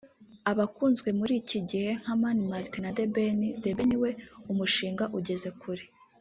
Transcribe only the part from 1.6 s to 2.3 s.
gihe nka